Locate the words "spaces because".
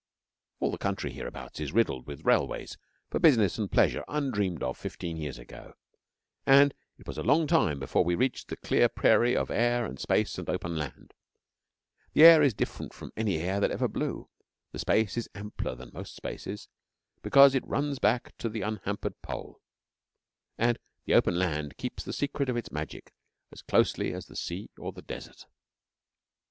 16.15-17.53